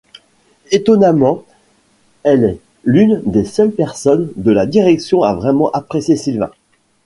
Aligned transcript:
Étonnamment, 0.71 1.43
elle 2.23 2.43
est 2.43 2.59
l'une 2.85 3.21
des 3.23 3.45
seules 3.45 3.69
personnes 3.69 4.31
de 4.35 4.51
la 4.51 4.65
direction 4.65 5.21
à 5.21 5.35
vraiment 5.35 5.69
apprécier 5.73 6.15
Sylvain. 6.15 6.49